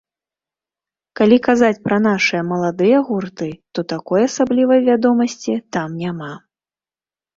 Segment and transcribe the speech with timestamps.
[1.19, 6.33] Калі казаць пра нашы маладыя гурты, то такой асаблівай вядомасці там няма.